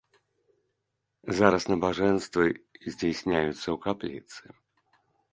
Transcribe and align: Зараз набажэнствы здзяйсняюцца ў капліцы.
Зараз 1.39 1.63
набажэнствы 1.71 2.45
здзяйсняюцца 2.91 3.53
ў 3.57 3.75
капліцы. 3.85 4.43